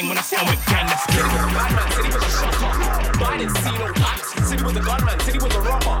[0.00, 1.26] gang when I sound with gang, that's gang.
[1.54, 3.18] Bad man said he was a shocker.
[3.18, 3.86] But I didn't see no.
[4.48, 5.96] Said he was a gunman, he was a robber.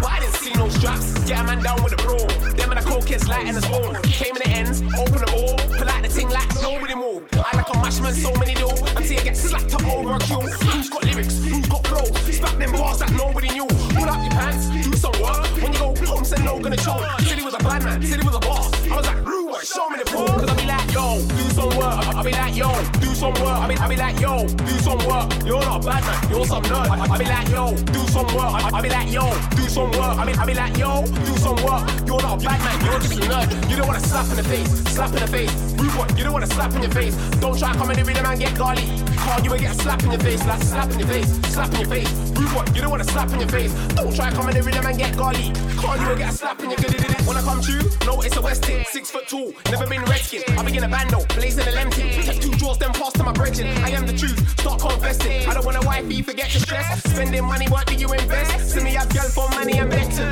[0.00, 1.06] But I didn't see no straps.
[1.24, 2.18] Get a man down with a bro.
[2.54, 3.94] Them and the coke kids light and the spoon.
[4.02, 5.56] Came in the ends, open the ball.
[5.78, 7.24] Pull out the ting like nobody move.
[7.32, 8.68] I like a mashman, so many do.
[8.96, 10.40] Until you get slapped up over a queue.
[10.40, 11.38] Who's got lyrics?
[11.44, 12.10] Who's got flows?
[12.38, 13.66] Spap them bars that nobody knew.
[13.66, 15.48] Pull up your pants, do some work.
[15.62, 17.04] When you go home, say no gonna choke.
[17.20, 18.68] He was a bad man, he was a boss.
[18.88, 20.28] I was like, rude, show me the proof.
[20.28, 21.96] Cause I be like, yo, do some work.
[22.18, 23.58] I be like, yo, do some work.
[23.62, 25.26] I be, I be like, yo, do some work.
[25.46, 26.88] You're not a bad man, you're some nerd.
[26.90, 27.64] I, I be like, yo,
[27.94, 28.50] do some work.
[28.56, 29.24] I, I be like, yo,
[29.56, 30.14] do some work.
[30.18, 30.90] I be, I be like, yo,
[31.26, 31.82] do some work.
[32.06, 33.70] You're not a bad man, you're just a nerd.
[33.70, 35.52] You don't wanna slap in the face, slap in the face.
[35.78, 37.14] Rude boy, you don't wanna slap in your face.
[37.42, 38.88] Don't try come in the rhythm and get garlic.
[39.22, 41.80] Call you get a slap in your face, like slap in your face, slap in
[41.80, 42.10] your face.
[42.34, 43.72] Rude boy, you don't wanna slap in your face.
[43.94, 45.54] Don't try come in the rhythm and get garlic.
[45.78, 46.98] Call you get a slap in your good.
[47.28, 50.42] When I come true, no, it's a West six foot two, never been redskin.
[50.56, 51.92] I begin a bando, blazing a lemon.
[51.92, 53.68] Take two draws, then pass to my brethren.
[53.84, 55.48] I am the truth, start confessing.
[55.48, 57.02] I don't want a wifey, forget to stress.
[57.02, 58.70] Spending money, what do you invest?
[58.70, 60.28] See me have girl for money and better.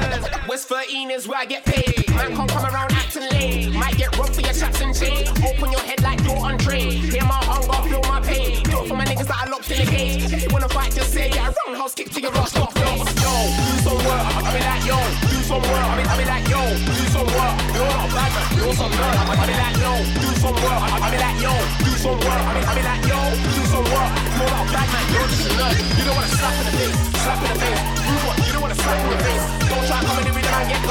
[0.48, 2.08] West 13 is where I get paid.
[2.10, 3.72] Man can't come around acting late.
[3.72, 5.28] Might get robbed for your chaps and chain.
[5.44, 6.92] Open your head like you're on trade.
[6.92, 8.62] Hear my hunger, feel my pain.
[8.64, 10.32] Do it for my niggas that are locked in the cage.
[10.32, 11.52] If you wanna fight, just say yeah.
[11.66, 12.74] Roundhouse kick to your rust off.
[12.76, 13.75] Yo, some
[14.06, 14.22] work.
[14.46, 14.98] I be like yo,
[15.30, 15.82] do some work.
[15.82, 16.60] I be, I be like yo,
[16.96, 17.54] do some work.
[17.74, 19.16] You're not a bad man, you're some nerd.
[19.20, 19.92] I be like yo,
[20.22, 20.80] do some work.
[20.86, 21.52] I be like yo,
[21.84, 22.42] do some work.
[22.46, 23.18] I be, I be like yo,
[23.54, 24.10] do some work.
[24.36, 25.74] You're not a bad man, you're just a nerd.
[25.98, 27.82] You don't wanna slap in the face, slap in the face.
[28.06, 28.36] You what?
[28.46, 29.44] You don't wanna slap in the face.
[29.70, 30.86] Don't try coming in with and get.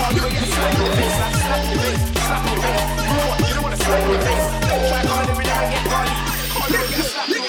[0.00, 2.62] Call you and get slapped in the face, slap in the face, slap in the
[2.64, 2.84] face.
[3.04, 3.38] You what?
[3.46, 4.46] You don't wanna slap in the face.
[4.70, 6.16] Don't try coming in with and get garlic.
[6.54, 7.39] Call you and get slapped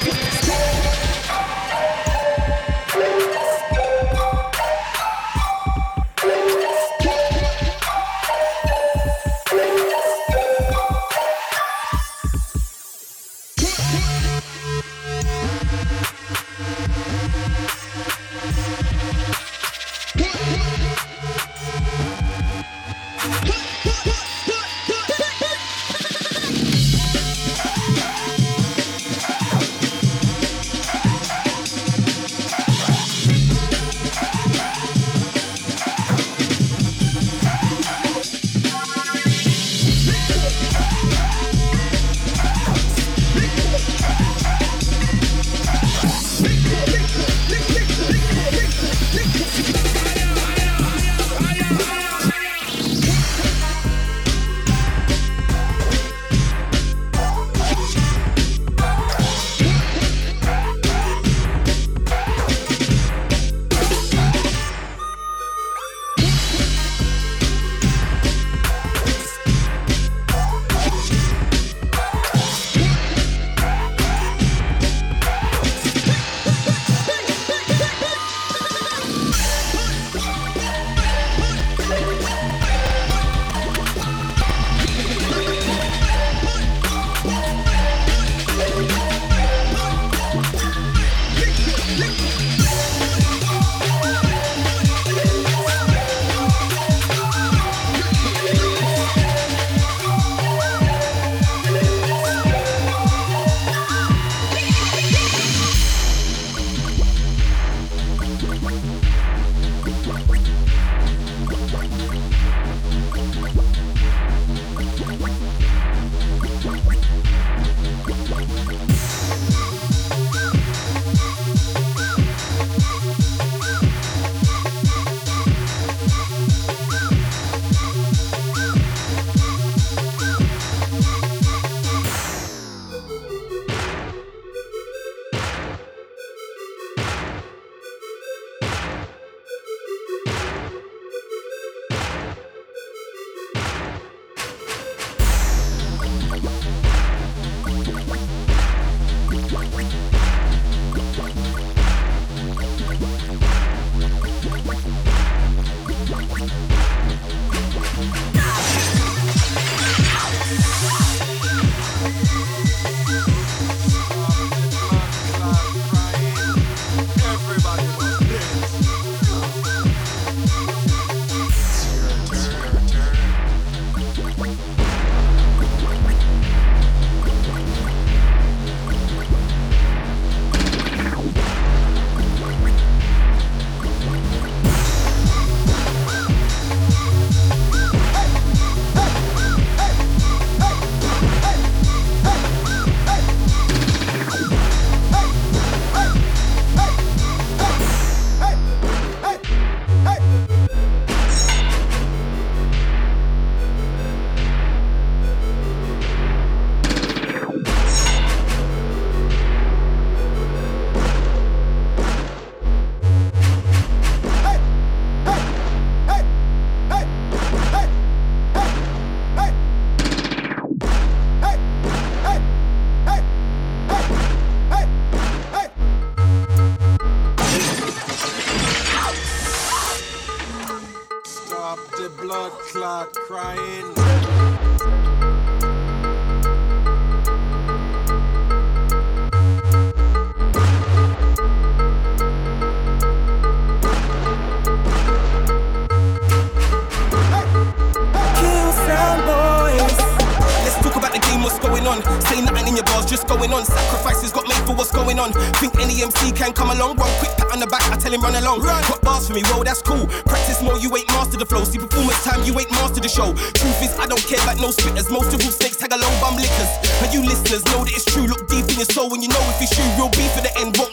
[267.13, 268.27] you listeners know that it's true.
[268.27, 269.85] Look deep in your soul when you know if it's true.
[269.97, 270.90] Real beef at the end, won't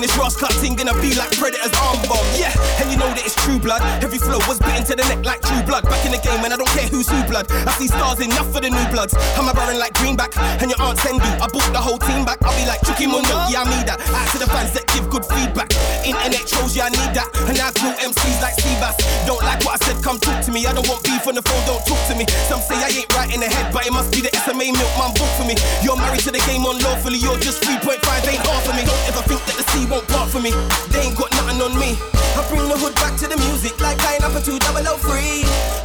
[0.00, 2.22] This Ross Clark thing, gonna be like Predator's arm bomb.
[2.38, 3.82] Yeah, and you know that it's true blood.
[4.04, 5.82] Every flow was bitten to the neck like true blood.
[5.88, 7.50] Back in the game, and I don't care who's who blood.
[7.50, 9.16] I see stars enough for the new bloods.
[9.34, 11.26] I'm a baron like Greenback, and your aunt Sendu.
[11.42, 12.38] I bought the whole team back.
[12.44, 13.98] I'll be like Chucky Mundo, yeah, I need that.
[14.14, 15.72] Out to the fans that give good feedback.
[16.06, 17.32] Internet shows, yeah, I need that.
[17.48, 19.00] And I've no MCs like Seabass.
[19.26, 20.68] Don't like what I said, come talk to me.
[20.68, 22.28] I don't want beef on the phone, don't talk to me.
[22.46, 24.92] Some say I ain't right in the head, but it must be the SMA milk
[25.00, 25.56] man book for me.
[25.82, 27.98] You're married to the game unlawfully, you're just 3.5,
[28.28, 28.84] ain't hard for me.
[28.84, 30.50] Don't ever think that the sea won't part for me.
[30.90, 31.94] They ain't got nothing on me.
[32.36, 34.82] I bring the hood back to the music like line up a 2003.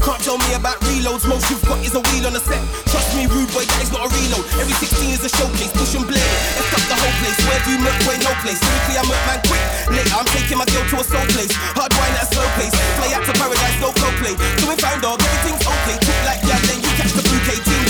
[0.04, 2.60] Can't tell me about reloads, most you've got is a wheel on the set.
[2.92, 4.44] Trust me, rude boy, that is not a reload.
[4.60, 6.32] Every 16 is a showcase, push and blade.
[6.58, 7.40] Let's up the whole place.
[7.46, 8.60] Where do you look, boy, no place.
[8.60, 9.64] Lyrically, I am man quick.
[9.94, 11.54] Later, I'm taking my girl to a soul place.
[11.78, 12.76] Hard wine at a slow pace.
[13.00, 14.36] Fly out to paradise, no co play.
[14.60, 15.96] So we found dog, everything's okay.
[16.02, 17.81] Took like yeah, then you catch the bouquet.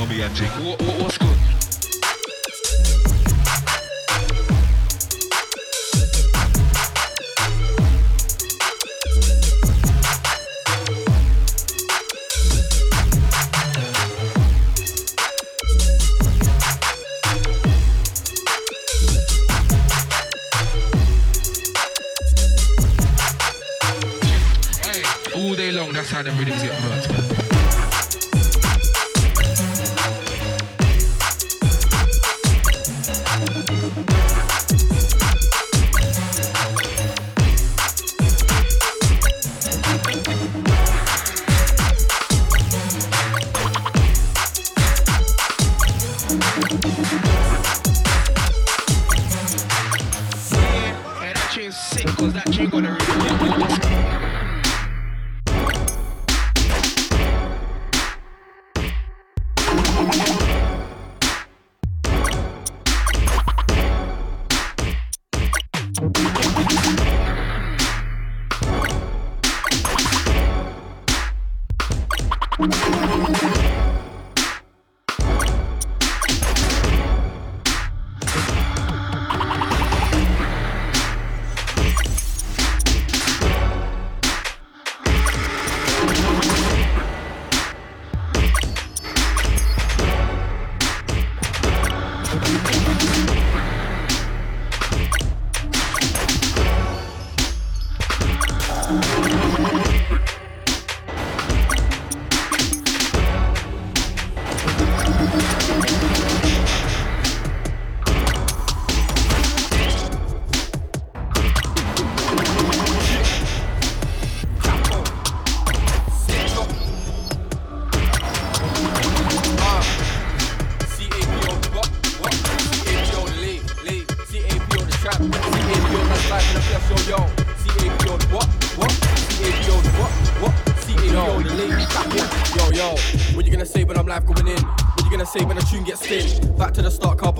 [0.00, 0.08] On?
[0.08, 0.48] Me, Antique.
[0.64, 1.59] What, what, what's good?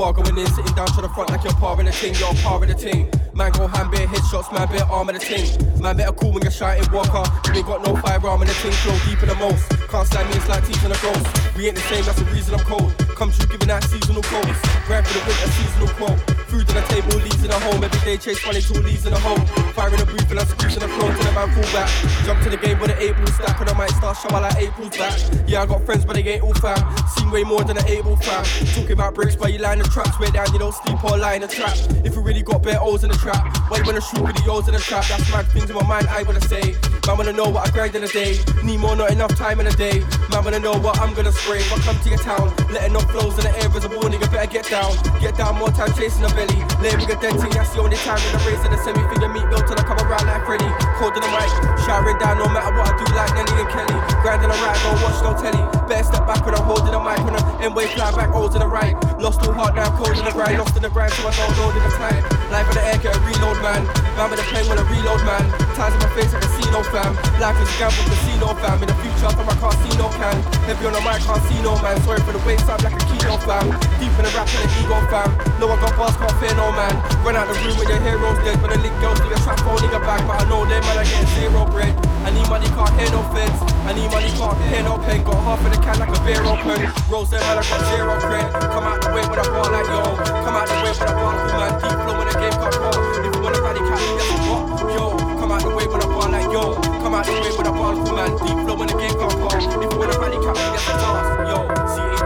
[0.00, 0.46] Bar going in.
[0.46, 3.10] Sitting down to the front like you're par in the ting, you're par the ting.
[3.34, 5.46] Man go hand bare headshots, man bare arm in the ting.
[5.80, 7.24] Man better cool when you're shouting walker.
[7.52, 9.68] You ain't got no firearm in the ting, flow deeper than most.
[9.92, 11.26] Can't stand me, it's like teaching a ghost.
[11.56, 12.96] We ain't the same, that's the reason I'm cold.
[13.14, 14.60] Come true, giving out seasonal quotes.
[14.86, 16.39] Grind for the winter seasonal quote.
[16.50, 17.84] Food on the table, leaves in the home.
[17.84, 19.38] Every day chase funny two leaves in the home.
[19.70, 21.86] Fire in the booth and I'm squeezing the floor till the man fall back.
[22.26, 24.96] Jump to the game with an April stack and I might start shower like April's
[24.98, 25.14] back.
[25.46, 26.82] Yeah, I got friends, but they ain't all fam.
[27.14, 28.42] Seen way more than an able fam.
[28.74, 30.18] Talking about bricks, but you line the traps.
[30.18, 31.78] Way down, you don't sleep or lie in the trap.
[32.02, 34.74] If you really got bare O's in the trap, why you wanna shoot videos in
[34.74, 35.06] the trap?
[35.06, 36.74] That's mad things in my mind, I wanna say.
[37.06, 38.42] Man, wanna know what I grind in a day.
[38.64, 40.02] Need more, not enough time in a day.
[40.34, 41.62] Man, wanna know what I'm gonna spray.
[41.62, 44.26] I come to your town, letting off flows in the air as a warning, you
[44.26, 44.90] better get down.
[45.20, 46.60] Get down more time chasing the belly.
[46.80, 49.44] Label a thing, that's the only time in the race and the semi finger meat
[49.52, 50.68] built till I come around like Freddy.
[50.96, 51.52] Cold in the mic,
[51.84, 53.98] showering down no matter what I do, like Nelly and Kelly.
[54.24, 55.60] Grinding a ride, don't watch no telly.
[55.84, 58.56] Better step back when I'm holding the mic when I'm in way fly back, O's
[58.56, 58.96] in the right.
[59.20, 60.56] Lost all heart, now I'm cold in the grind.
[60.56, 62.24] Lost in the grind, so I don't in the time.
[62.48, 63.84] Life in the air, get a reload, man.
[64.16, 65.44] Man with the when I reload, man.
[65.76, 67.12] Ties in my face, I can see no fam.
[67.36, 68.80] Life is a gamble, casino fam.
[68.80, 70.36] In the future, I I can't see no can.
[70.64, 72.00] Heavy on the mic, can't see no man.
[72.02, 73.68] Sorry for the waste, I'm like a kilo fam.
[74.00, 75.30] Deep in the rap and the ego fam.
[75.60, 76.94] No, I got bars, can't fear no man.
[77.26, 78.60] Run out the room when your hero's dead.
[78.62, 80.22] But the link girls do the trap phone nigga back.
[80.26, 81.94] But I know them, man, I get zero bread.
[82.22, 83.58] I need money, can't hear no feds.
[83.88, 85.24] I need money, can't hear no pen.
[85.24, 86.86] Got half of the can like a beer open.
[87.10, 88.46] Rose them, man, I got zero cred.
[88.70, 90.02] Come out the way with a bar like yo.
[90.46, 91.72] Come out the way with a bar, man.
[91.80, 92.94] Deep flow when the game got hot.
[93.18, 93.80] If you wanna me,
[94.20, 94.62] guess what?
[94.94, 95.04] Yo,
[95.40, 96.62] come out the way with a bar like yo.
[97.02, 98.30] Come out the way with a bar, man.
[98.38, 99.56] Deep flow when the game got hot.
[99.58, 101.40] If you wanna catch me, guess what?
[101.50, 101.58] Yo,
[101.90, 102.19] C-A-P-O,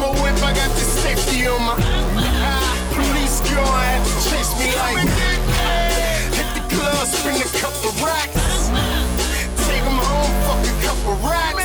[0.00, 1.76] my whip, I got the safety on my.
[1.76, 5.04] Ah, police gonna have to chase me like.
[6.32, 8.72] Hit the club, spin a couple racks.
[9.68, 11.64] Take 'em home, fuck a couple racks.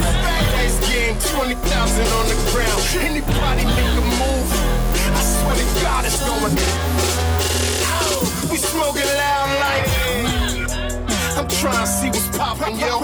[0.52, 2.82] Last game, 20,000 on the ground.
[3.00, 4.50] Anybody make a move?
[5.16, 6.56] I swear to God, it's going.
[8.52, 9.88] We smoking loud like.
[11.38, 13.00] I'm trying to see what's poppin', yo.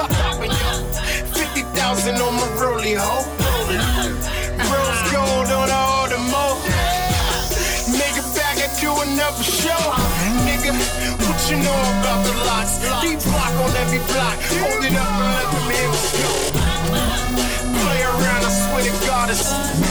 [1.39, 3.40] 50,000 on my rollie, ho.
[5.11, 6.63] Gold on all the Audemars.
[7.91, 9.83] Nigga, back and do another show.
[10.47, 10.71] Nigga,
[11.27, 12.79] what you know about the lots?
[13.01, 14.39] D block on every block.
[14.63, 16.29] Hold it up and let them hills go.
[17.83, 19.90] Play around, I swear to God, it's.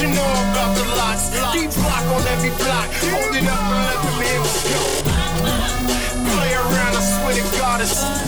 [0.00, 1.28] You know about the lots?
[1.52, 2.88] D block on every block.
[3.04, 4.80] Hold it up and let them hills go.
[6.32, 8.19] Play around, I swear to God, it's.